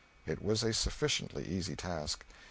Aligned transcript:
It 0.25 0.41
was 0.41 0.63
a 0.63 0.73
sufficiently 0.73 1.45
easy 1.47 1.75
task. 1.75 2.25